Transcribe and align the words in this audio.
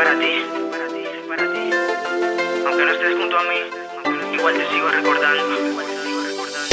para 0.00 0.16
ti, 0.18 0.32
para 0.70 0.86
ti, 0.88 1.04
para 1.28 1.52
ti. 1.52 1.70
Aunque 2.66 2.84
no 2.86 2.92
estés 2.92 3.18
junto 3.18 3.36
a 3.36 3.42
mí, 3.42 3.58
igual 4.34 4.54
te 4.54 4.66
sigo 4.70 4.88
recordando. 4.88 5.68
Igual 5.68 5.86
te 5.86 6.02
sigo 6.02 6.22
recordando. 6.22 6.70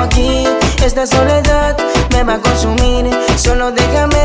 aquí. 0.00 0.44
Esta 0.84 1.06
soledad 1.06 1.76
me 2.12 2.22
va 2.24 2.34
a 2.34 2.38
consumir. 2.40 3.10
Solo 3.36 3.72
déjame 3.72 4.19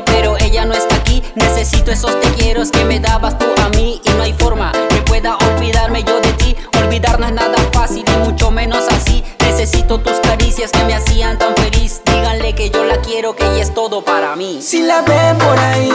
pero 0.00 0.38
ella 0.38 0.64
no 0.64 0.72
está 0.72 0.96
aquí. 0.96 1.22
Necesito 1.34 1.90
esos 1.90 2.18
te 2.20 2.28
quiero 2.30 2.62
que 2.70 2.84
me 2.84 2.98
dabas 2.98 3.36
tú 3.38 3.46
a 3.62 3.68
mí 3.70 4.00
y 4.02 4.10
no 4.10 4.22
hay 4.22 4.32
forma 4.32 4.72
que 4.88 4.96
pueda 5.02 5.36
olvidarme 5.36 6.02
yo 6.02 6.18
de 6.20 6.32
ti. 6.34 6.56
Olvidar 6.82 7.20
no 7.20 7.26
es 7.26 7.32
nada 7.32 7.58
fácil 7.72 8.04
y 8.06 8.24
mucho 8.24 8.50
menos 8.50 8.84
así. 8.88 9.22
Necesito 9.40 9.98
tus 9.98 10.18
caricias 10.20 10.70
que 10.70 10.82
me 10.84 10.94
hacían 10.94 11.38
tan 11.38 11.54
feliz. 11.56 12.00
Díganle 12.06 12.54
que 12.54 12.70
yo 12.70 12.84
la 12.84 13.00
quiero, 13.02 13.36
que 13.36 13.44
ella 13.44 13.62
es 13.62 13.74
todo 13.74 14.02
para 14.02 14.34
mí. 14.34 14.60
Si 14.62 14.82
la 14.82 15.02
ven 15.02 15.36
por 15.38 15.58
ahí 15.58 15.91